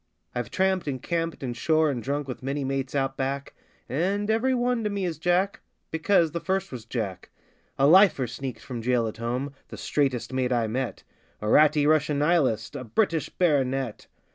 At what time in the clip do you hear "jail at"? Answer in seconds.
8.81-9.17